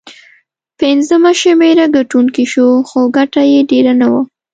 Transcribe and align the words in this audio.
پنځمه 0.79 1.31
شمېره 1.41 1.85
ګټونکی 1.95 2.45
شو، 2.53 2.69
خو 2.89 2.99
ګټه 3.17 3.41
یې 3.51 3.59
ډېره 3.71 3.93
نه 4.01 4.07
وه. 4.11 4.21